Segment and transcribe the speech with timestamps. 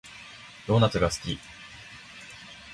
[0.65, 1.37] ドーナツが好き